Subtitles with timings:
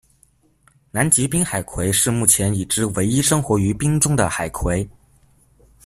[0.89, 4.89] 南极冰海葵是目前已知唯一生活于冰中的海葵。